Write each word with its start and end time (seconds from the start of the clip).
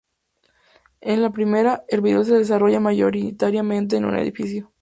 En 1.01 1.21
la 1.21 1.29
primera, 1.31 1.85
el 1.87 2.01
video 2.01 2.23
se 2.23 2.33
desarrolla 2.35 2.79
mayoritariamente 2.79 3.97
en 3.97 4.05
un 4.05 4.17
edificio. 4.17 4.73